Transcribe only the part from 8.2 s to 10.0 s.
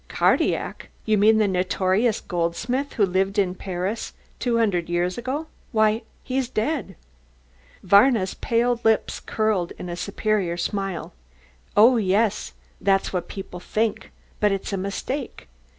pale lips curled in a